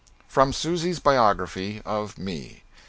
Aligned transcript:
_From 0.33 0.51
Susy's 0.51 0.97
Biography 0.97 1.79
of 1.85 2.17
Me. 2.17 2.63